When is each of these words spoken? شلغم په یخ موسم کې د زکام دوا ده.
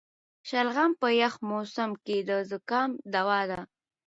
شلغم 0.49 0.91
په 1.01 1.07
یخ 1.21 1.33
موسم 1.49 1.91
کې 2.05 2.17
د 2.27 2.29
زکام 2.51 2.89
دوا 3.13 3.39
ده. 3.49 3.59